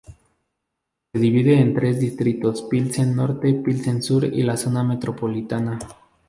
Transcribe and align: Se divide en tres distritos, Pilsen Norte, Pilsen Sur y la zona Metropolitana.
Se 1.13 1.19
divide 1.19 1.59
en 1.59 1.75
tres 1.75 1.99
distritos, 1.99 2.63
Pilsen 2.63 3.15
Norte, 3.15 3.53
Pilsen 3.53 4.01
Sur 4.01 4.23
y 4.25 4.41
la 4.41 4.57
zona 4.57 4.83
Metropolitana. 4.83 5.77